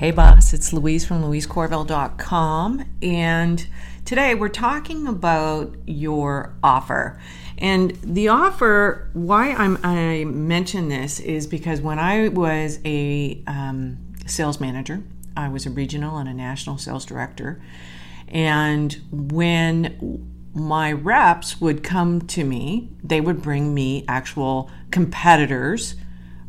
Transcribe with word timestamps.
Hey, 0.00 0.12
boss, 0.12 0.54
it's 0.54 0.72
Louise 0.72 1.04
from 1.04 1.22
louisecorville.com. 1.22 2.86
And 3.02 3.66
today 4.06 4.34
we're 4.34 4.48
talking 4.48 5.06
about 5.06 5.76
your 5.84 6.54
offer. 6.62 7.20
And 7.58 7.90
the 8.02 8.28
offer, 8.28 9.10
why 9.12 9.52
I'm, 9.52 9.76
I 9.84 10.24
mention 10.24 10.88
this 10.88 11.20
is 11.20 11.46
because 11.46 11.82
when 11.82 11.98
I 11.98 12.28
was 12.28 12.78
a 12.86 13.42
um, 13.46 13.98
sales 14.24 14.58
manager, 14.58 15.02
I 15.36 15.48
was 15.50 15.66
a 15.66 15.70
regional 15.70 16.16
and 16.16 16.30
a 16.30 16.32
national 16.32 16.78
sales 16.78 17.04
director. 17.04 17.60
And 18.26 18.98
when 19.10 20.26
my 20.54 20.92
reps 20.92 21.60
would 21.60 21.82
come 21.84 22.22
to 22.28 22.42
me, 22.42 22.88
they 23.04 23.20
would 23.20 23.42
bring 23.42 23.74
me 23.74 24.06
actual 24.08 24.70
competitors. 24.90 25.94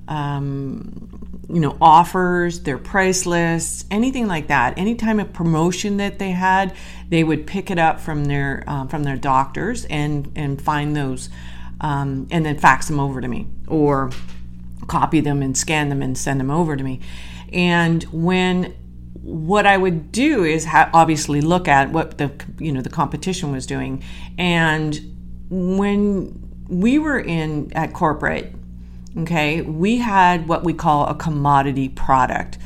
Um, 0.08 1.22
you 1.52 1.60
know 1.60 1.78
offers 1.82 2.62
their 2.62 2.78
price 2.78 3.26
lists 3.26 3.86
anything 3.92 4.28
like 4.28 4.48
that. 4.48 4.78
Any 4.78 4.96
time 4.96 5.20
of 5.20 5.34
promotion 5.34 5.98
that 5.98 6.18
they 6.18 6.32
had 6.32 6.73
they 7.09 7.23
would 7.23 7.46
pick 7.46 7.70
it 7.70 7.78
up 7.78 8.00
from 8.00 8.26
their 8.26 8.64
uh, 8.68 8.88
from 8.88 9.04
their 9.04 9.18
doctors 9.18 9.86
and 9.86 10.32
and 10.36 10.62
find 10.62 10.95
those 10.95 11.30
um, 11.82 12.28
and 12.32 12.45
then 12.45 12.58
fax 12.58 12.88
them 12.88 13.00
over 13.00 13.20
to 13.20 13.28
me 13.28 13.48
or 13.68 14.12
copy 14.88 15.20
them 15.20 15.42
and 15.42 15.58
scan 15.58 15.90
them 15.90 16.02
and 16.02 16.18
send 16.18 16.40
them 16.40 16.50
over 16.50 16.76
to 16.76 16.84
me. 16.84 17.00
And 17.52 18.04
when 18.06 18.73
what 19.22 19.66
I 19.66 19.78
would 19.78 20.12
do 20.12 20.44
is 20.44 20.66
ha- 20.66 20.90
obviously 20.94 21.42
look 21.42 21.68
at 21.68 21.92
what 21.92 22.18
the 22.18 22.31
you 22.59 22.72
know 22.72 22.81
the 22.81 22.90
competition 22.90 23.52
was 23.52 23.66
doing. 23.66 24.04
And 24.38 25.16
when 25.50 26.48
we 26.70 26.98
were 26.98 27.20
in 27.20 27.73
at 27.76 27.92
corporate 27.92 28.56
okay, 29.18 29.62
we 29.62 29.98
had 29.98 30.48
what 30.48 30.64
we 30.64 30.74
call 30.74 31.08
a 31.08 31.16
commodity 31.16 31.90
product. 31.90 32.58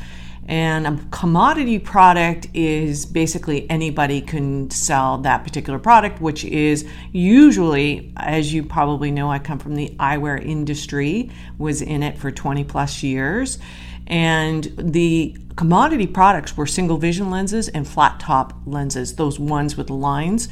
And 0.48 0.86
a 0.86 1.00
commodity 1.10 1.80
product 1.80 2.48
is 2.54 3.08
basically 3.08 3.68
anybody 3.70 4.22
can 4.22 4.70
sell 4.70 5.18
that 5.20 5.44
particular 5.44 5.80
product, 5.80 6.22
which 6.22 6.46
is 6.46 6.88
usually, 7.12 8.14
as 8.16 8.54
you 8.54 8.64
probably 8.64 9.10
know, 9.10 9.32
I 9.32 9.40
come 9.40 9.58
from 9.58 9.76
the 9.76 9.90
eyewear 10.00 10.44
industry, 10.44 11.32
was 11.58 11.82
in 11.82 12.04
it 12.04 12.20
for 12.20 12.30
20 12.30 12.64
plus 12.64 13.02
years. 13.02 13.58
And 14.06 14.72
the 14.78 15.36
commodity 15.56 16.06
products 16.06 16.56
were 16.56 16.68
single 16.68 16.98
vision 16.98 17.32
lenses 17.32 17.68
and 17.70 17.88
flat 17.88 18.20
top 18.20 18.54
lenses, 18.68 19.16
those 19.16 19.40
ones 19.40 19.76
with 19.76 19.90
lines. 19.90 20.48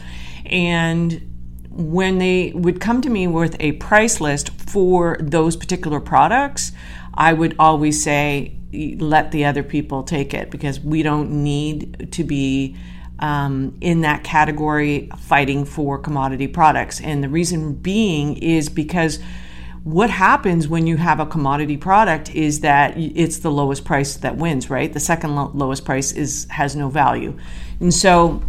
And 0.47 1.32
when 1.73 2.19
they 2.19 2.51
would 2.55 2.79
come 2.79 3.01
to 3.01 3.09
me 3.09 3.27
with 3.27 3.55
a 3.59 3.73
price 3.73 4.21
list 4.21 4.49
for 4.49 5.17
those 5.19 5.55
particular 5.55 5.99
products, 5.99 6.71
I 7.13 7.33
would 7.33 7.55
always 7.59 8.03
say, 8.03 8.55
let 8.71 9.31
the 9.31 9.45
other 9.45 9.63
people 9.63 10.03
take 10.03 10.33
it 10.33 10.49
because 10.49 10.79
we 10.79 11.03
don't 11.03 11.43
need 11.43 12.11
to 12.13 12.23
be 12.23 12.75
um, 13.19 13.77
in 13.81 14.01
that 14.01 14.23
category 14.23 15.09
fighting 15.17 15.65
for 15.65 15.97
commodity 15.97 16.47
products. 16.47 16.99
And 17.01 17.23
the 17.23 17.29
reason 17.29 17.73
being 17.73 18.37
is 18.37 18.69
because 18.69 19.19
what 19.83 20.09
happens 20.09 20.67
when 20.67 20.87
you 20.87 20.97
have 20.97 21.19
a 21.19 21.25
commodity 21.25 21.77
product 21.77 22.33
is 22.33 22.61
that 22.61 22.97
it's 22.97 23.39
the 23.39 23.51
lowest 23.51 23.85
price 23.85 24.15
that 24.17 24.37
wins, 24.37 24.69
right? 24.69 24.91
The 24.91 24.99
second 24.99 25.35
lowest 25.35 25.85
price 25.85 26.11
is 26.11 26.47
has 26.49 26.75
no 26.75 26.89
value. 26.89 27.37
And 27.79 27.93
so 27.93 28.41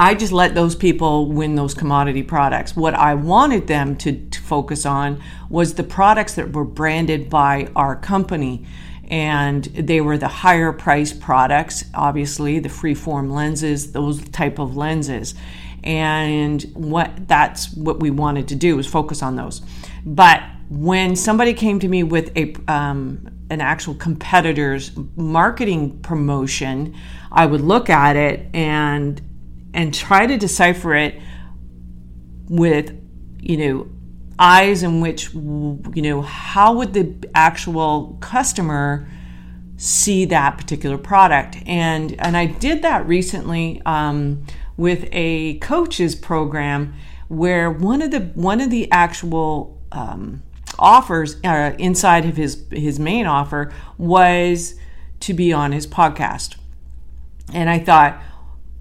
I 0.00 0.14
just 0.14 0.32
let 0.32 0.54
those 0.54 0.74
people 0.74 1.26
win 1.26 1.56
those 1.56 1.74
commodity 1.74 2.22
products. 2.22 2.74
What 2.74 2.94
I 2.94 3.12
wanted 3.12 3.66
them 3.66 3.96
to, 3.96 4.12
to 4.30 4.40
focus 4.40 4.86
on 4.86 5.22
was 5.50 5.74
the 5.74 5.82
products 5.82 6.36
that 6.36 6.54
were 6.54 6.64
branded 6.64 7.28
by 7.28 7.68
our 7.76 7.96
company. 7.96 8.64
And 9.08 9.64
they 9.64 10.00
were 10.00 10.16
the 10.16 10.26
higher 10.26 10.72
price 10.72 11.12
products 11.12 11.84
obviously 11.92 12.60
the 12.60 12.70
freeform 12.70 13.30
lenses 13.30 13.92
those 13.92 14.26
type 14.30 14.58
of 14.58 14.74
lenses. 14.74 15.34
And 15.84 16.62
what 16.72 17.28
that's 17.28 17.70
what 17.74 18.00
we 18.00 18.10
wanted 18.10 18.48
to 18.48 18.54
do 18.54 18.76
was 18.76 18.86
focus 18.86 19.22
on 19.22 19.36
those. 19.36 19.60
But 20.06 20.42
when 20.70 21.14
somebody 21.14 21.52
came 21.52 21.78
to 21.78 21.88
me 21.88 22.04
with 22.04 22.34
a 22.38 22.54
um, 22.68 23.28
an 23.50 23.60
actual 23.60 23.94
competitor's 23.94 24.92
marketing 25.16 25.98
promotion 26.02 26.94
i 27.32 27.44
would 27.44 27.60
look 27.60 27.90
at 27.90 28.14
it 28.14 28.46
and 28.54 29.20
and 29.74 29.94
try 29.94 30.26
to 30.26 30.36
decipher 30.36 30.94
it 30.94 31.20
with, 32.48 32.98
you 33.40 33.56
know, 33.56 33.88
eyes 34.38 34.82
in 34.82 35.00
which, 35.00 35.32
you 35.34 36.02
know, 36.02 36.22
how 36.22 36.72
would 36.74 36.94
the 36.94 37.14
actual 37.34 38.16
customer 38.20 39.08
see 39.76 40.24
that 40.26 40.58
particular 40.58 40.98
product? 40.98 41.58
And 41.66 42.18
and 42.20 42.36
I 42.36 42.46
did 42.46 42.82
that 42.82 43.06
recently 43.06 43.80
um, 43.86 44.44
with 44.76 45.08
a 45.12 45.58
coaches 45.58 46.14
program 46.14 46.94
where 47.28 47.70
one 47.70 48.02
of 48.02 48.10
the 48.10 48.20
one 48.34 48.60
of 48.60 48.70
the 48.70 48.90
actual 48.90 49.78
um, 49.92 50.42
offers 50.78 51.36
uh, 51.44 51.74
inside 51.78 52.24
of 52.24 52.36
his 52.36 52.66
his 52.72 52.98
main 52.98 53.26
offer 53.26 53.72
was 53.98 54.74
to 55.20 55.34
be 55.34 55.52
on 55.52 55.72
his 55.72 55.86
podcast, 55.86 56.56
and 57.52 57.68
I 57.68 57.78
thought, 57.78 58.20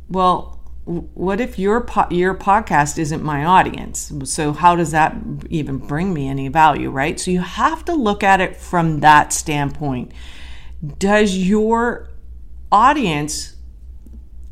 well, 0.07 0.58
what 0.89 1.39
if 1.39 1.59
your 1.59 1.81
po- 1.81 2.07
your 2.09 2.33
podcast 2.33 2.97
isn't 2.97 3.23
my 3.23 3.45
audience? 3.45 4.11
So 4.23 4.53
how 4.53 4.75
does 4.75 4.89
that 4.89 5.15
even 5.49 5.77
bring 5.77 6.13
me 6.13 6.27
any 6.27 6.47
value, 6.47 6.89
right? 6.89 7.19
So 7.19 7.29
you 7.29 7.41
have 7.41 7.85
to 7.85 7.93
look 7.93 8.23
at 8.23 8.41
it 8.41 8.57
from 8.57 9.01
that 9.01 9.31
standpoint. 9.31 10.11
Does 10.97 11.37
your 11.37 12.09
audience 12.71 13.55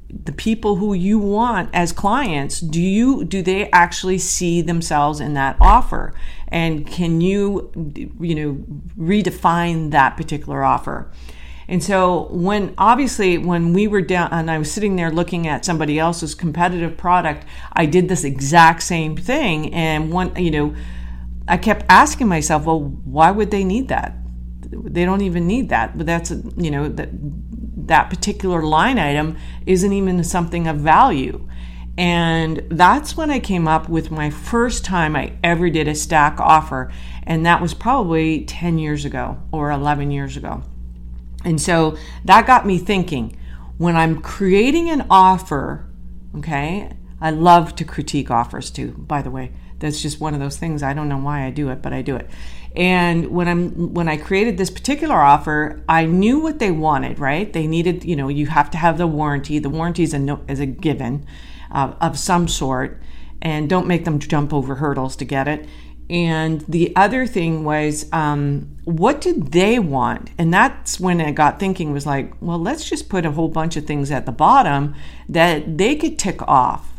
the 0.10 0.32
people 0.32 0.78
who 0.78 0.94
you 0.94 1.20
want 1.20 1.70
as 1.74 1.92
clients 1.92 2.62
do 2.62 2.82
you 2.82 3.26
do 3.26 3.42
they 3.42 3.70
actually 3.72 4.18
see 4.18 4.62
themselves 4.62 5.20
in 5.20 5.34
that 5.34 5.58
offer 5.60 6.14
and 6.48 6.88
can 6.88 7.20
you 7.20 7.70
you 8.20 8.34
know 8.34 8.54
redefine 8.98 9.92
that 9.92 10.16
particular 10.16 10.64
offer 10.64 11.12
and 11.70 11.84
so 11.84 12.28
when 12.32 12.74
obviously 12.78 13.38
when 13.38 13.74
we 13.74 13.88
were 13.88 14.02
down 14.02 14.30
and 14.32 14.50
I 14.50 14.58
was 14.58 14.72
sitting 14.72 14.96
there 14.96 15.12
looking 15.12 15.48
at 15.48 15.66
somebody 15.66 16.00
else's 16.00 16.34
competitive 16.34 16.96
product, 16.98 17.46
I 17.74 17.86
did 17.86 18.08
this 18.08 18.24
exact 18.24 18.84
same 18.84 19.18
thing. 19.18 19.74
And 19.74 20.12
one, 20.12 20.34
you 20.38 20.52
know, 20.52 20.76
I 21.48 21.58
kept 21.58 21.86
asking 21.90 22.28
myself, 22.28 22.66
well, 22.66 22.80
why 22.80 23.32
would 23.32 23.52
they 23.52 23.66
need 23.66 23.90
that? 23.90 24.16
They 24.62 25.04
don't 25.04 25.22
even 25.22 25.46
need 25.46 25.70
that. 25.70 25.98
But 25.98 26.06
that's 26.06 26.32
you 26.56 26.72
know 26.72 26.88
that 26.88 27.10
that 27.88 28.10
particular 28.10 28.64
line 28.64 28.98
item 28.98 29.38
isn't 29.66 29.92
even 29.92 30.24
something 30.24 30.68
of 30.68 30.78
value. 30.78 31.48
And 31.98 32.64
that's 32.70 33.18
when 33.18 33.32
I 33.32 33.40
came 33.40 33.68
up 33.68 33.90
with 33.90 34.12
my 34.12 34.30
first 34.30 34.86
time 34.86 35.16
I 35.16 35.34
ever 35.44 35.70
did 35.70 35.88
a 35.88 35.96
stack 35.96 36.40
offer. 36.40 36.92
And 37.24 37.46
that 37.46 37.60
was 37.60 37.74
probably 37.74 38.46
10 38.46 38.78
years 38.78 39.04
ago 39.04 39.40
or 39.52 39.72
11 39.72 40.12
years 40.12 40.38
ago. 40.38 40.64
And 41.46 41.62
so 41.62 41.98
that 42.26 42.48
got 42.48 42.66
me 42.66 42.78
thinking 42.78 43.38
when 43.78 43.96
I'm 43.96 44.22
creating 44.22 44.90
an 44.90 45.06
offer, 45.10 45.86
okay, 46.36 46.92
I 47.22 47.32
love 47.32 47.76
to 47.76 47.86
critique 47.86 48.32
offers 48.32 48.70
too, 48.70 48.92
by 48.98 49.22
the 49.22 49.32
way. 49.32 49.52
That's 49.80 50.02
just 50.02 50.20
one 50.20 50.34
of 50.34 50.40
those 50.40 50.58
things. 50.58 50.82
I 50.82 50.94
don't 50.94 51.10
know 51.10 51.20
why 51.20 51.46
I 51.46 51.52
do 51.52 51.70
it, 51.70 51.82
but 51.82 51.94
I 51.94 52.02
do 52.02 52.16
it. 52.16 52.28
And 52.76 53.28
when 53.28 53.48
I'm 53.48 53.94
when 53.94 54.10
I 54.10 54.18
created 54.18 54.58
this 54.58 54.70
particular 54.70 55.16
offer, 55.16 55.84
I 55.88 56.06
knew 56.06 56.40
what 56.40 56.60
they 56.60 56.72
wanted, 56.72 57.20
right? 57.20 57.52
They 57.52 57.68
needed, 57.68 58.04
you 58.04 58.16
know, 58.16 58.28
you 58.28 58.48
have 58.48 58.72
to 58.72 58.78
have 58.78 58.98
the 58.98 59.08
warranty. 59.08 59.60
The 59.60 59.70
warranty 59.70 60.04
is 60.04 60.14
a 60.14 60.20
no, 60.20 60.44
is 60.48 60.60
a 60.60 60.66
given 60.66 61.26
uh, 61.72 61.94
of 62.02 62.18
some 62.18 62.48
sort, 62.48 63.02
and 63.42 63.70
don't 63.70 63.88
make 63.88 64.06
them 64.06 64.20
jump 64.20 64.54
over 64.54 64.76
hurdles 64.76 65.16
to 65.18 65.26
get 65.26 65.48
it. 65.48 65.68
And 66.10 66.62
the 66.62 66.96
other 66.96 67.28
thing 67.28 67.66
was, 67.66 68.06
um, 68.14 68.78
what 68.86 69.20
did 69.20 69.52
they 69.52 69.78
want? 69.78 70.30
And 70.38 70.54
that's 70.54 71.00
when 71.00 71.20
I 71.20 71.32
got 71.32 71.60
thinking 71.60 71.92
was 71.92 72.06
like, 72.06 72.34
well, 72.42 72.60
let's 72.60 72.90
just 72.90 73.10
put 73.10 73.26
a 73.26 73.32
whole 73.32 73.50
bunch 73.50 73.76
of 73.76 73.86
things 73.86 74.10
at 74.10 74.26
the 74.26 74.32
bottom 74.32 74.96
that 75.28 75.78
they 75.78 75.96
could 75.96 76.18
tick 76.18 76.42
off. 76.48 76.90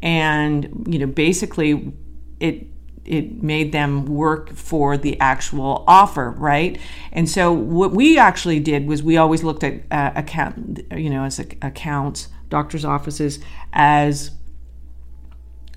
And, 0.00 0.86
you 0.88 1.00
know, 1.00 1.06
basically 1.06 1.92
it 2.38 2.66
it 3.04 3.42
made 3.42 3.72
them 3.72 4.04
work 4.04 4.54
for 4.54 4.98
the 4.98 5.18
actual 5.18 5.82
offer, 5.86 6.30
right? 6.32 6.78
And 7.10 7.28
so 7.28 7.50
what 7.50 7.92
we 7.92 8.18
actually 8.18 8.60
did 8.60 8.86
was 8.86 9.02
we 9.02 9.16
always 9.16 9.42
looked 9.42 9.64
at 9.64 9.80
uh, 9.90 10.12
account, 10.14 10.80
you 10.94 11.08
know, 11.08 11.24
as 11.24 11.38
accounts, 11.38 12.28
doctors' 12.50 12.84
offices 12.84 13.40
as 13.72 14.30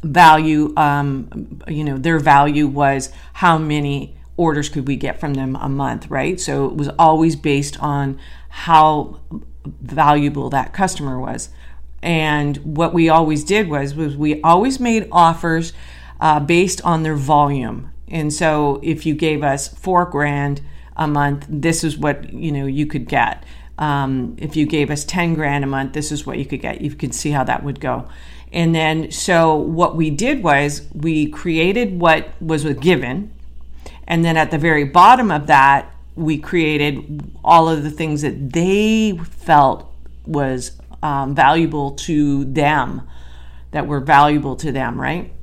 value 0.04 0.74
um, 0.78 1.62
you 1.68 1.84
know 1.84 1.98
their 1.98 2.20
value 2.20 2.68
was 2.68 3.12
how 3.34 3.58
many 3.58 4.16
orders 4.38 4.70
could 4.70 4.88
we 4.88 4.96
get 4.96 5.20
from 5.20 5.36
them 5.36 5.56
a 5.58 5.70
month 5.70 6.10
right 6.10 6.40
so 6.40 6.66
it 6.66 6.76
was 6.76 6.90
always 6.98 7.36
based 7.36 7.80
on 7.82 8.20
how 8.50 9.20
valuable 9.64 10.50
that 10.50 10.74
customer 10.74 11.20
was 11.20 11.50
and 12.02 12.58
what 12.58 12.94
we 12.94 13.10
always 13.10 13.44
did 13.44 13.70
was 13.70 13.94
was 13.94 14.18
we 14.18 14.42
always 14.42 14.80
made 14.80 15.08
offers 15.12 15.74
uh, 16.20 16.40
based 16.40 16.82
on 16.82 17.04
their 17.04 17.16
volume 17.16 17.92
and 18.08 18.34
so 18.34 18.80
if 18.84 19.06
you 19.06 19.16
gave 19.16 19.42
us 19.42 19.70
four 19.70 20.06
grand 20.06 20.62
a 20.96 21.08
month, 21.08 21.46
this 21.50 21.84
is 21.84 21.98
what 21.98 22.32
you 22.32 22.52
know 22.52 22.66
you 22.66 22.86
could 22.86 23.08
get. 23.08 23.44
Um, 23.78 24.36
if 24.38 24.56
you 24.56 24.66
gave 24.68 24.92
us 24.92 25.04
10 25.06 25.34
grand 25.34 25.64
a 25.64 25.68
month, 25.68 25.94
this 25.94 26.12
is 26.12 26.26
what 26.26 26.38
you 26.38 26.46
could 26.46 26.62
get. 26.62 26.82
You 26.82 26.92
can 26.92 27.12
see 27.12 27.32
how 27.32 27.44
that 27.46 27.64
would 27.64 27.80
go. 27.80 28.08
And 28.52 28.76
then, 28.76 29.12
so 29.12 29.56
what 29.56 29.96
we 29.96 30.10
did 30.10 30.44
was 30.44 30.88
we 30.94 31.28
created 31.28 32.00
what 32.00 32.30
was 32.42 32.66
given. 32.66 33.34
And 34.08 34.26
then 34.26 34.36
at 34.36 34.52
the 34.52 34.58
very 34.58 34.84
bottom 34.84 35.32
of 35.32 35.48
that, 35.48 35.94
we 36.16 36.38
created 36.38 37.32
all 37.44 37.70
of 37.70 37.84
the 37.84 37.92
things 37.92 38.22
that 38.22 38.52
they 38.52 39.18
felt 39.18 39.90
was 40.26 40.74
um, 41.02 41.34
valuable 41.34 41.92
to 41.92 42.46
them, 42.46 43.08
that 43.72 43.88
were 43.88 44.02
valuable 44.02 44.56
to 44.58 44.72
them, 44.72 45.00
right? 45.00 45.34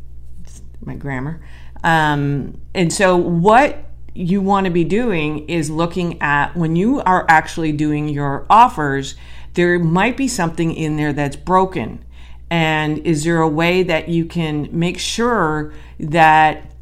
My 0.85 0.95
grammar. 0.95 1.41
Um, 1.83 2.61
and 2.75 2.93
so, 2.93 3.17
what 3.17 3.85
you 4.15 4.41
want 4.41 4.65
to 4.65 4.71
be 4.71 4.85
doing 4.85 5.49
is 5.49 5.71
looking 5.71 6.21
at 6.21 6.57
when 6.57 6.77
you 6.77 7.01
are 7.01 7.25
actually 7.29 7.73
doing 7.73 8.09
your 8.09 8.47
offers, 8.51 9.15
there 9.55 9.79
might 9.79 10.17
be 10.17 10.29
something 10.29 10.75
in 10.75 10.97
there 10.97 11.13
that's 11.13 11.37
broken. 11.37 12.05
And 12.51 12.99
is 13.07 13.25
there 13.25 13.41
a 13.41 13.49
way 13.49 13.83
that 13.83 14.09
you 14.09 14.25
can 14.25 14.69
make 14.73 14.99
sure 14.99 15.73
that 16.01 16.73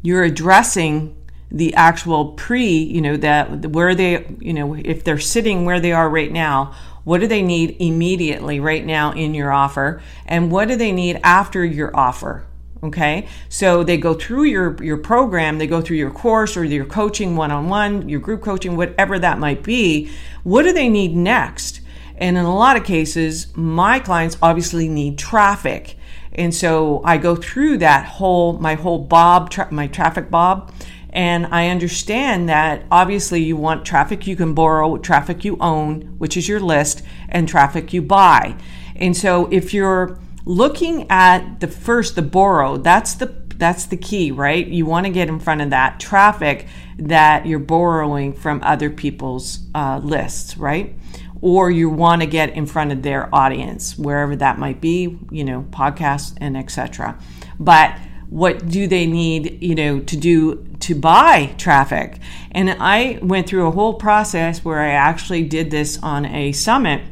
you're 0.00 0.24
addressing 0.24 1.16
the 1.50 1.74
actual 1.74 2.32
pre, 2.32 2.66
you 2.66 3.00
know, 3.02 3.16
that 3.18 3.66
where 3.66 3.94
they, 3.94 4.34
you 4.40 4.54
know, 4.54 4.74
if 4.74 5.04
they're 5.04 5.18
sitting 5.18 5.64
where 5.64 5.80
they 5.80 5.92
are 5.92 6.08
right 6.08 6.32
now, 6.32 6.74
what 7.04 7.20
do 7.20 7.26
they 7.26 7.42
need 7.42 7.76
immediately 7.78 8.58
right 8.58 8.84
now 8.84 9.12
in 9.12 9.34
your 9.34 9.52
offer? 9.52 10.00
And 10.24 10.50
what 10.50 10.68
do 10.68 10.76
they 10.76 10.92
need 10.92 11.20
after 11.22 11.64
your 11.64 11.94
offer? 11.94 12.46
Okay. 12.82 13.28
So 13.48 13.84
they 13.84 13.96
go 13.96 14.14
through 14.14 14.44
your, 14.44 14.82
your 14.82 14.96
program, 14.96 15.58
they 15.58 15.68
go 15.68 15.80
through 15.80 15.98
your 15.98 16.10
course 16.10 16.56
or 16.56 16.64
your 16.64 16.84
coaching 16.84 17.36
one 17.36 17.52
on 17.52 17.68
one, 17.68 18.08
your 18.08 18.18
group 18.18 18.42
coaching, 18.42 18.76
whatever 18.76 19.18
that 19.18 19.38
might 19.38 19.62
be. 19.62 20.10
What 20.42 20.62
do 20.62 20.72
they 20.72 20.88
need 20.88 21.14
next? 21.14 21.81
And 22.22 22.38
in 22.38 22.44
a 22.44 22.54
lot 22.54 22.76
of 22.76 22.84
cases, 22.84 23.48
my 23.56 23.98
clients 23.98 24.38
obviously 24.40 24.88
need 24.88 25.18
traffic. 25.18 25.96
And 26.32 26.54
so 26.54 27.02
I 27.04 27.16
go 27.16 27.34
through 27.34 27.78
that 27.78 28.06
whole, 28.06 28.52
my 28.52 28.76
whole 28.76 29.00
Bob, 29.00 29.50
tra- 29.50 29.72
my 29.72 29.88
traffic 29.88 30.30
Bob. 30.30 30.72
And 31.10 31.46
I 31.46 31.66
understand 31.66 32.48
that 32.48 32.84
obviously 32.92 33.42
you 33.42 33.56
want 33.56 33.84
traffic 33.84 34.28
you 34.28 34.36
can 34.36 34.54
borrow, 34.54 34.96
traffic 34.98 35.44
you 35.44 35.56
own, 35.58 36.14
which 36.18 36.36
is 36.36 36.48
your 36.48 36.60
list, 36.60 37.02
and 37.28 37.48
traffic 37.48 37.92
you 37.92 38.02
buy. 38.02 38.56
And 38.94 39.16
so 39.16 39.48
if 39.50 39.74
you're 39.74 40.20
looking 40.44 41.10
at 41.10 41.58
the 41.58 41.68
first 41.68 42.14
the 42.16 42.22
borrow 42.22 42.76
that's 42.76 43.14
the 43.14 43.26
that's 43.58 43.86
the 43.86 43.96
key 43.96 44.32
right 44.32 44.66
you 44.66 44.84
want 44.84 45.06
to 45.06 45.12
get 45.12 45.28
in 45.28 45.38
front 45.38 45.60
of 45.60 45.70
that 45.70 46.00
traffic 46.00 46.66
that 46.98 47.46
you're 47.46 47.60
borrowing 47.60 48.32
from 48.32 48.60
other 48.64 48.90
people's 48.90 49.60
uh, 49.72 50.00
lists 50.02 50.56
right 50.56 50.96
or 51.42 51.70
you 51.70 51.90
want 51.90 52.22
to 52.22 52.26
get 52.26 52.50
in 52.50 52.64
front 52.64 52.90
of 52.92 53.02
their 53.02 53.32
audience 53.34 53.98
wherever 53.98 54.34
that 54.34 54.58
might 54.58 54.80
be 54.80 55.18
you 55.30 55.44
know 55.44 55.66
podcasts 55.70 56.34
and 56.40 56.56
etc 56.56 57.18
but 57.60 57.94
what 58.32 58.66
do 58.66 58.86
they 58.86 59.06
need 59.06 59.62
you 59.62 59.74
know 59.74 60.00
to 60.00 60.16
do 60.16 60.66
to 60.80 60.94
buy 60.94 61.54
traffic? 61.58 62.18
And 62.52 62.70
i 62.70 63.18
went 63.22 63.46
through 63.46 63.66
a 63.66 63.70
whole 63.70 63.94
process 63.94 64.64
where 64.64 64.80
i 64.80 64.88
actually 64.92 65.42
did 65.44 65.70
this 65.70 65.98
on 66.02 66.24
a 66.24 66.52
summit 66.52 67.02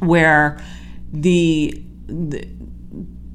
where 0.00 0.60
the 1.12 1.80
the, 2.06 2.48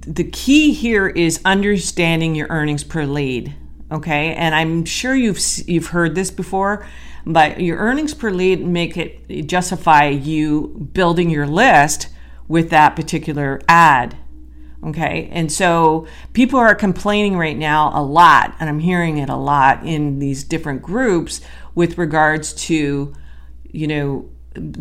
the 0.02 0.26
key 0.26 0.74
here 0.74 1.08
is 1.08 1.40
understanding 1.46 2.36
your 2.36 2.48
earnings 2.50 2.84
per 2.84 3.06
lead 3.06 3.56
okay? 3.92 4.34
And 4.34 4.54
i'm 4.54 4.84
sure 4.84 5.16
you've 5.16 5.40
you've 5.68 5.88
heard 5.88 6.16
this 6.16 6.32
before 6.32 6.86
but 7.26 7.60
your 7.60 7.78
earnings 7.78 8.14
per 8.14 8.32
lead 8.32 8.66
make 8.66 8.98
it 8.98 9.46
justify 9.48 10.08
you 10.08 10.90
building 10.94 11.30
your 11.30 11.48
list 11.48 12.10
with 12.48 12.70
that 12.70 12.96
particular 12.96 13.60
ad 13.68 14.18
okay 14.86 15.30
and 15.32 15.52
so 15.52 16.08
people 16.34 16.58
are 16.60 16.74
complaining 16.74 17.38
right 17.38 17.58
now 17.58 17.92
a 17.94 18.02
lot 18.02 18.56
and 18.60 18.70
i'm 18.70 18.80
hearing 18.80 19.18
it 19.18 19.30
a 19.30 19.36
lot 19.36 19.86
in 19.86 20.20
these 20.20 20.44
different 20.44 20.82
groups 20.82 21.42
with 21.76 21.98
regards 21.98 22.54
to 22.54 23.14
you 23.72 23.88
know 23.88 24.30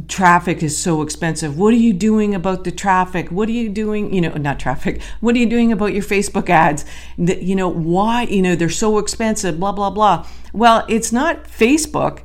traffic 0.08 0.62
is 0.62 0.76
so 0.76 1.02
expensive. 1.02 1.58
What 1.58 1.74
are 1.74 1.78
you 1.78 1.92
doing 1.92 2.34
about 2.34 2.64
the 2.64 2.70
traffic? 2.70 3.30
What 3.30 3.48
are 3.48 3.52
you 3.52 3.68
doing? 3.68 4.12
You 4.12 4.22
know, 4.22 4.32
not 4.34 4.58
traffic. 4.58 5.02
What 5.20 5.34
are 5.34 5.38
you 5.38 5.48
doing 5.48 5.72
about 5.72 5.92
your 5.92 6.02
Facebook 6.02 6.48
ads? 6.48 6.84
You 7.16 7.54
know 7.54 7.68
why? 7.68 8.22
You 8.22 8.42
know 8.42 8.54
they're 8.54 8.68
so 8.70 8.98
expensive. 8.98 9.58
Blah 9.58 9.72
blah 9.72 9.90
blah. 9.90 10.26
Well, 10.52 10.84
it's 10.88 11.12
not 11.12 11.44
Facebook. 11.44 12.20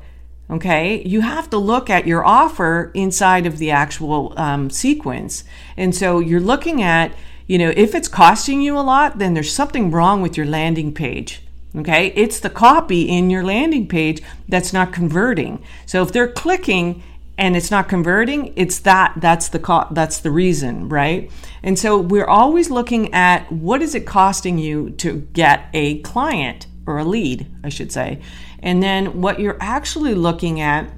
Okay, 0.49 1.01
you 1.05 1.21
have 1.21 1.49
to 1.51 1.57
look 1.57 1.89
at 1.89 2.05
your 2.05 2.25
offer 2.25 2.91
inside 2.93 3.45
of 3.45 3.57
the 3.57 3.71
actual 3.71 4.33
um, 4.37 4.69
sequence, 4.69 5.43
and 5.77 5.95
so 5.95 6.19
you're 6.19 6.41
looking 6.41 6.81
at 6.81 7.13
you 7.47 7.57
know 7.57 7.71
if 7.75 7.95
it's 7.95 8.07
costing 8.07 8.61
you 8.61 8.77
a 8.77 8.81
lot, 8.81 9.19
then 9.19 9.33
there's 9.33 9.53
something 9.53 9.89
wrong 9.89 10.21
with 10.21 10.35
your 10.35 10.45
landing 10.45 10.93
page. 10.93 11.41
Okay, 11.75 12.07
it's 12.15 12.39
the 12.39 12.49
copy 12.49 13.03
in 13.03 13.29
your 13.29 13.43
landing 13.43 13.87
page 13.87 14.21
that's 14.47 14.73
not 14.73 14.93
converting. 14.93 15.63
So 15.85 16.03
if 16.03 16.11
they're 16.11 16.27
clicking 16.27 17.01
and 17.37 17.57
it's 17.57 17.71
not 17.71 17.89
converting 17.89 18.53
it's 18.55 18.79
that 18.79 19.13
that's 19.17 19.47
the 19.49 19.59
co- 19.59 19.87
that's 19.91 20.19
the 20.19 20.31
reason 20.31 20.87
right? 20.89 21.31
And 21.63 21.79
so 21.79 21.97
we're 21.97 22.27
always 22.27 22.69
looking 22.69 23.13
at 23.13 23.51
what 23.51 23.81
is 23.81 23.95
it 23.95 24.05
costing 24.05 24.57
you 24.57 24.91
to 24.91 25.27
get 25.33 25.69
a 25.73 25.99
client 25.99 26.67
or 26.85 26.99
a 26.99 27.03
lead 27.03 27.47
i 27.63 27.69
should 27.69 27.91
say. 27.91 28.19
And 28.59 28.81
then 28.81 29.21
what 29.21 29.39
you're 29.39 29.57
actually 29.59 30.15
looking 30.15 30.61
at 30.61 30.89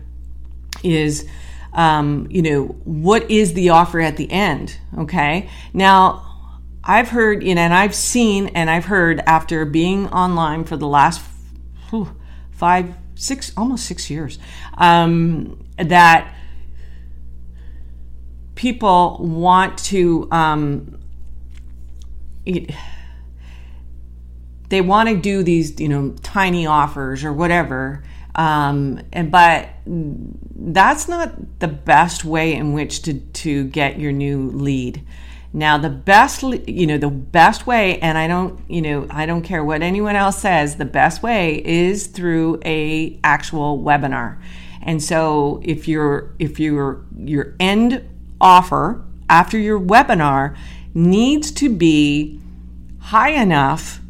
is 0.84 1.28
um, 1.74 2.28
you 2.30 2.42
know 2.42 2.66
what 2.84 3.30
is 3.30 3.54
the 3.54 3.70
offer 3.70 4.00
at 4.00 4.18
the 4.18 4.32
end 4.32 4.78
okay? 4.98 5.50
Now 5.74 6.22
i've 6.88 7.10
heard 7.10 7.44
you 7.44 7.56
know 7.56 7.62
and 7.62 7.74
i've 7.74 7.96
seen 7.96 8.48
and 8.50 8.70
i've 8.70 8.86
heard 8.86 9.20
after 9.26 9.66
being 9.66 10.08
online 10.10 10.64
for 10.64 10.78
the 10.78 10.88
last 10.88 11.20
whew, 11.90 12.16
five 12.52 12.96
six 13.16 13.52
almost 13.58 13.86
six 13.86 14.10
years 14.10 14.38
um, 14.78 15.66
that 15.78 16.36
people 18.54 19.18
want 19.20 19.78
to 19.78 20.28
um, 20.32 21.00
they 24.70 24.82
want 24.82 25.10
to 25.10 25.16
do 25.16 25.44
these 25.44 25.80
you 25.80 25.90
know 25.90 26.16
tiny 26.22 26.66
offers 26.66 27.24
or 27.24 27.32
whatever 27.34 28.04
um, 28.36 29.02
and 29.14 29.32
but 29.32 29.70
that's 29.86 31.08
not 31.08 31.60
the 31.60 31.68
best 31.68 32.26
way 32.26 32.54
in 32.54 32.74
which 32.74 33.02
to 33.04 33.20
to 33.20 33.66
get 33.66 34.00
your 34.00 34.12
new 34.12 34.50
lead. 34.50 35.06
Now 35.54 35.78
the 35.78 35.90
best 35.90 36.44
you 36.44 36.86
know 36.86 36.98
the 36.98 37.10
best 37.10 37.66
way 37.66 37.98
and 38.00 38.18
i 38.18 38.28
don't 38.28 38.60
you 38.70 38.82
know 38.82 39.08
i 39.10 39.26
don't 39.26 39.42
care 39.42 39.64
what 39.64 39.82
anyone 39.82 40.18
else 40.18 40.38
says 40.40 40.76
the 40.76 40.86
best 40.86 41.24
way 41.24 41.66
is 41.66 42.08
through 42.08 42.60
a 42.66 43.18
actual 43.24 43.80
webinar. 43.80 44.42
And 44.82 45.02
so 45.02 45.62
if 45.64 45.88
you're 45.88 46.36
if 46.38 46.60
you're 46.60 47.06
your 47.18 47.56
end 47.58 48.04
offer 48.42 49.06
after 49.30 49.58
your 49.58 49.80
webinar 49.80 50.58
needs 50.94 51.52
to 51.52 51.74
be 51.74 52.42
high 53.00 53.30
enough 53.30 54.02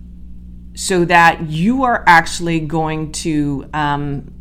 so 0.76 1.06
that 1.06 1.50
you 1.50 1.84
are 1.84 2.04
actually 2.06 2.60
going 2.60 3.12
to 3.14 3.68
um, 3.74 4.32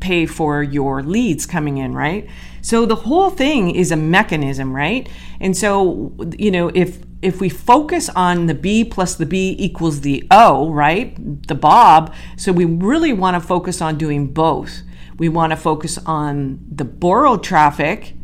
pay 0.00 0.26
for 0.26 0.62
your 0.62 1.02
leads 1.02 1.46
coming 1.46 1.78
in, 1.78 1.94
right? 1.94 2.28
So 2.60 2.86
the 2.86 2.94
whole 2.94 3.30
thing 3.30 3.74
is 3.74 3.90
a 3.90 3.96
mechanism, 3.96 4.74
right? 4.74 5.08
And 5.40 5.56
so, 5.56 6.12
you 6.38 6.50
know, 6.50 6.70
if 6.74 7.02
if 7.22 7.40
we 7.40 7.48
focus 7.48 8.08
on 8.10 8.46
the 8.46 8.54
B 8.54 8.84
plus 8.84 9.14
the 9.14 9.26
B 9.26 9.54
equals 9.58 10.00
the 10.00 10.26
O, 10.30 10.70
right? 10.70 11.16
The 11.46 11.54
Bob, 11.54 12.12
so 12.36 12.52
we 12.52 12.64
really 12.64 13.12
want 13.12 13.40
to 13.40 13.40
focus 13.40 13.80
on 13.80 13.96
doing 13.96 14.32
both. 14.32 14.82
We 15.18 15.28
want 15.28 15.50
to 15.50 15.56
focus 15.56 15.98
on 16.04 16.64
the 16.68 16.84
borrowed 16.84 17.44
traffic 17.44 18.14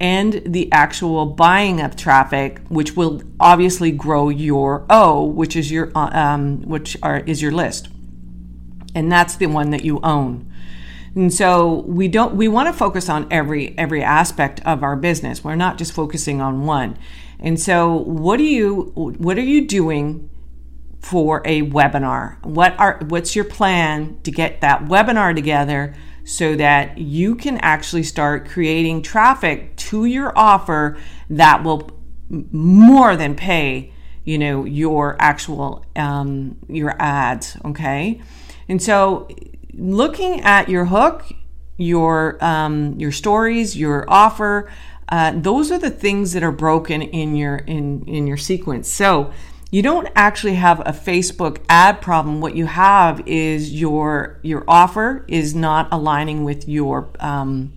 and 0.00 0.42
the 0.44 0.70
actual 0.72 1.26
buying 1.26 1.80
of 1.80 1.96
traffic, 1.96 2.60
which 2.68 2.96
will 2.96 3.22
obviously 3.40 3.90
grow 3.90 4.28
your 4.28 4.84
O, 4.90 5.24
which 5.24 5.56
is 5.56 5.70
your 5.70 5.90
uh, 5.94 6.10
um, 6.12 6.62
which 6.62 6.96
are, 7.02 7.20
is 7.20 7.40
your 7.40 7.52
list, 7.52 7.88
and 8.94 9.10
that's 9.10 9.36
the 9.36 9.46
one 9.46 9.70
that 9.70 9.84
you 9.84 10.00
own. 10.02 10.52
And 11.14 11.32
so 11.32 11.80
we 11.86 12.08
don't 12.08 12.36
we 12.36 12.46
want 12.46 12.68
to 12.68 12.74
focus 12.74 13.08
on 13.08 13.26
every 13.30 13.76
every 13.78 14.02
aspect 14.02 14.60
of 14.66 14.82
our 14.82 14.96
business. 14.96 15.42
We're 15.42 15.56
not 15.56 15.78
just 15.78 15.92
focusing 15.92 16.42
on 16.42 16.66
one. 16.66 16.98
And 17.40 17.60
so 17.60 17.96
what 17.96 18.36
do 18.36 18.44
you 18.44 18.92
what 18.94 19.38
are 19.38 19.42
you 19.42 19.66
doing 19.66 20.28
for 21.00 21.40
a 21.46 21.62
webinar? 21.62 22.44
What 22.44 22.78
are 22.78 23.00
what's 23.08 23.34
your 23.34 23.46
plan 23.46 24.20
to 24.24 24.30
get 24.30 24.60
that 24.60 24.84
webinar 24.84 25.34
together 25.34 25.94
so 26.26 26.56
that 26.56 26.98
you 26.98 27.34
can 27.34 27.56
actually 27.58 28.02
start 28.02 28.46
creating 28.48 29.00
traffic 29.00 29.74
to 29.76 30.04
your 30.04 30.36
offer 30.36 30.98
that 31.30 31.64
will 31.64 31.90
more 32.28 33.16
than 33.16 33.34
pay 33.34 33.92
you 34.24 34.36
know 34.36 34.64
your 34.64 35.16
actual 35.20 35.84
um, 35.94 36.58
your 36.68 36.94
ads 37.00 37.56
okay 37.64 38.20
and 38.68 38.82
so 38.82 39.28
looking 39.76 40.40
at 40.40 40.68
your 40.68 40.86
hook, 40.86 41.24
your 41.76 42.42
um, 42.44 42.98
your 42.98 43.12
stories, 43.12 43.76
your 43.76 44.04
offer, 44.08 44.70
uh, 45.08 45.32
those 45.36 45.70
are 45.70 45.78
the 45.78 45.90
things 45.90 46.32
that 46.32 46.42
are 46.42 46.52
broken 46.52 47.02
in 47.02 47.36
your 47.36 47.56
in 47.58 48.04
in 48.06 48.26
your 48.26 48.36
sequence. 48.36 48.88
So 48.88 49.32
you 49.70 49.82
don't 49.82 50.08
actually 50.14 50.54
have 50.54 50.80
a 50.80 50.92
Facebook 50.92 51.58
ad 51.68 52.00
problem. 52.00 52.40
What 52.40 52.54
you 52.54 52.66
have 52.66 53.26
is 53.26 53.72
your 53.72 54.38
your 54.42 54.64
offer 54.68 55.24
is 55.28 55.54
not 55.54 55.88
aligning 55.90 56.44
with 56.44 56.68
your 56.68 57.08
um, 57.18 57.72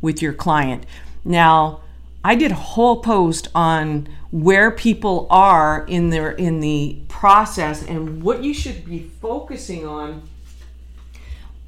with 0.00 0.20
your 0.20 0.32
client. 0.32 0.84
Now, 1.24 1.80
I 2.24 2.34
did 2.34 2.50
a 2.50 2.56
whole 2.56 3.00
post 3.02 3.48
on 3.54 4.08
where 4.30 4.70
people 4.70 5.26
are 5.30 5.86
in 5.86 6.10
their 6.10 6.32
in 6.32 6.60
the 6.60 6.98
process 7.08 7.82
and 7.84 8.22
what 8.22 8.42
you 8.42 8.52
should 8.52 8.84
be 8.84 8.98
focusing 8.98 9.86
on 9.86 10.22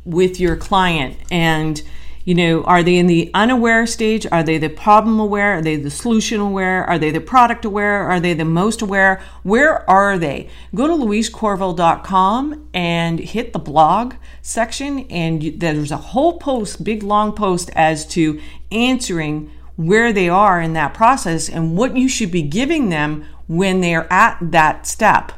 with 0.05 0.41
your 0.41 0.57
client 0.57 1.17
and 1.31 1.83
you 2.25 2.35
know 2.35 2.63
are 2.65 2.83
they 2.83 2.97
in 2.97 3.07
the 3.07 3.31
unaware 3.35 3.87
stage? 3.87 4.27
Are 4.31 4.43
they 4.43 4.59
the 4.59 4.69
problem 4.69 5.19
aware? 5.19 5.59
Are 5.59 5.63
they 5.63 5.77
the 5.77 5.91
solution 5.91 6.41
aware? 6.41 6.85
Are 6.85 6.99
they 6.99 7.11
the 7.11 7.21
product 7.21 7.65
aware? 7.65 8.05
Are 8.05 8.21
they 8.21 8.35
the 8.35 8.45
most 8.45 8.83
aware? 8.83 9.23
Where 9.43 9.89
are 9.89 10.19
they? 10.19 10.49
Go 10.75 10.87
to 10.87 10.93
louisecorville.com 10.93 12.69
and 12.75 13.19
hit 13.19 13.53
the 13.53 13.59
blog 13.59 14.15
section 14.43 15.01
and 15.11 15.61
there's 15.61 15.91
a 15.91 15.97
whole 15.97 16.39
post 16.39 16.85
big 16.85 17.03
long 17.03 17.33
post 17.33 17.71
as 17.75 18.07
to 18.09 18.41
answering 18.71 19.51
where 19.77 20.13
they 20.13 20.29
are 20.29 20.61
in 20.61 20.75
that 20.75 20.93
process 20.93 21.49
and 21.49 21.77
what 21.77 21.97
you 21.97 22.09
should 22.09 22.31
be 22.31 22.43
giving 22.43 22.91
them 22.91 23.25
when 23.47 23.81
they're 23.81 24.13
at 24.13 24.37
that 24.41 24.87
step 24.87 25.33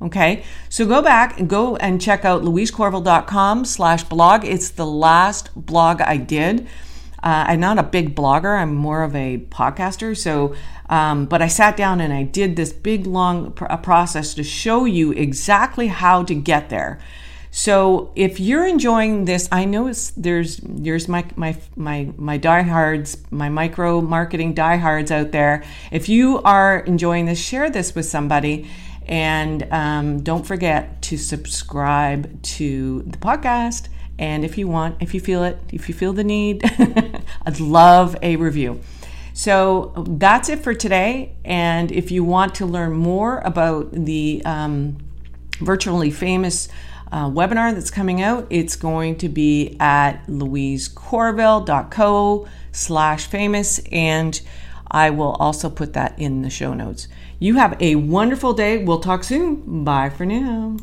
Okay, 0.00 0.44
so 0.68 0.86
go 0.86 1.02
back 1.02 1.40
and 1.40 1.48
go 1.48 1.74
and 1.76 2.00
check 2.00 2.24
out 2.24 2.42
louisecorville.com 2.42 3.64
slash 3.64 4.04
blog. 4.04 4.44
It's 4.44 4.70
the 4.70 4.86
last 4.86 5.50
blog 5.56 6.00
I 6.00 6.16
did. 6.18 6.68
Uh, 7.20 7.46
I'm 7.48 7.58
not 7.58 7.78
a 7.78 7.82
big 7.82 8.14
blogger, 8.14 8.56
I'm 8.56 8.76
more 8.76 9.02
of 9.02 9.16
a 9.16 9.38
podcaster. 9.50 10.16
So, 10.16 10.54
um, 10.88 11.26
but 11.26 11.42
I 11.42 11.48
sat 11.48 11.76
down 11.76 12.00
and 12.00 12.12
I 12.12 12.22
did 12.22 12.54
this 12.54 12.72
big 12.72 13.08
long 13.08 13.50
pr- 13.50 13.64
process 13.82 14.34
to 14.34 14.44
show 14.44 14.84
you 14.84 15.10
exactly 15.10 15.88
how 15.88 16.22
to 16.22 16.34
get 16.34 16.68
there. 16.68 17.00
So 17.50 18.12
if 18.14 18.38
you're 18.38 18.66
enjoying 18.66 19.24
this, 19.24 19.48
I 19.50 19.64
know 19.64 19.88
it's 19.88 20.10
there's 20.10 20.58
there's 20.58 21.08
my 21.08 21.24
my 21.34 21.56
my 21.74 22.12
my 22.16 22.36
diehards, 22.36 23.16
my 23.32 23.48
micro 23.48 24.00
marketing 24.00 24.54
diehards 24.54 25.10
out 25.10 25.32
there. 25.32 25.64
If 25.90 26.08
you 26.08 26.40
are 26.42 26.80
enjoying 26.80 27.24
this, 27.24 27.40
share 27.40 27.68
this 27.68 27.96
with 27.96 28.06
somebody 28.06 28.68
and 29.08 29.66
um, 29.72 30.22
don't 30.22 30.46
forget 30.46 31.02
to 31.02 31.16
subscribe 31.16 32.40
to 32.42 33.02
the 33.02 33.18
podcast. 33.18 33.88
And 34.18 34.44
if 34.44 34.58
you 34.58 34.68
want, 34.68 34.96
if 35.00 35.14
you 35.14 35.20
feel 35.20 35.42
it, 35.44 35.58
if 35.72 35.88
you 35.88 35.94
feel 35.94 36.12
the 36.12 36.24
need, 36.24 36.62
I'd 37.46 37.60
love 37.60 38.16
a 38.22 38.34
review. 38.36 38.80
So 39.32 39.94
that's 40.08 40.48
it 40.48 40.58
for 40.58 40.74
today. 40.74 41.36
And 41.44 41.92
if 41.92 42.10
you 42.10 42.24
want 42.24 42.56
to 42.56 42.66
learn 42.66 42.90
more 42.92 43.38
about 43.38 43.92
the 43.92 44.42
um, 44.44 44.98
virtually 45.60 46.10
famous 46.10 46.68
uh, 47.12 47.30
webinar 47.30 47.72
that's 47.72 47.92
coming 47.92 48.20
out, 48.20 48.48
it's 48.50 48.74
going 48.74 49.18
to 49.18 49.28
be 49.28 49.76
at 49.78 50.26
louisecorville.co 50.26 52.48
slash 52.72 53.26
famous. 53.26 53.78
And 53.92 54.40
I 54.90 55.10
will 55.10 55.34
also 55.34 55.70
put 55.70 55.92
that 55.92 56.18
in 56.18 56.42
the 56.42 56.50
show 56.50 56.74
notes. 56.74 57.06
You 57.38 57.54
have 57.54 57.80
a 57.80 57.94
wonderful 57.94 58.52
day. 58.52 58.84
We'll 58.84 59.00
talk 59.00 59.22
soon. 59.22 59.84
Bye 59.84 60.10
for 60.10 60.26
now. 60.26 60.76